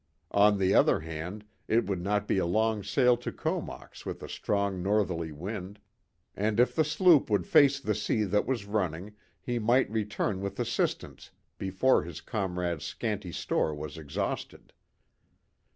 On 0.31 0.57
the 0.57 0.73
other 0.73 1.01
hand, 1.01 1.45
it 1.67 1.85
would 1.85 2.01
not 2.01 2.27
be 2.27 2.39
a 2.39 2.45
long 2.47 2.81
sail 2.83 3.15
to 3.17 3.31
Comox 3.31 4.03
with 4.03 4.23
a 4.23 4.27
strong 4.27 4.81
northerly 4.81 5.31
wind; 5.31 5.79
and 6.35 6.59
if 6.59 6.73
the 6.75 6.83
sloop 6.83 7.29
would 7.29 7.45
face 7.45 7.79
the 7.79 7.93
sea 7.93 8.23
that 8.23 8.47
was 8.47 8.65
running 8.65 9.13
he 9.39 9.59
might 9.59 9.91
return 9.91 10.41
with 10.41 10.59
assistance 10.59 11.29
before 11.59 12.01
his 12.01 12.19
comrade's 12.19 12.83
scanty 12.83 13.31
store 13.31 13.75
was 13.75 13.95
exhausted. 13.95 14.73